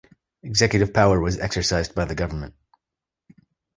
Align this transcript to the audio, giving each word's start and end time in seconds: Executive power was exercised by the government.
Executive 0.41 0.95
power 0.95 1.19
was 1.19 1.37
exercised 1.37 1.93
by 1.93 2.05
the 2.05 2.15
government. 2.15 2.55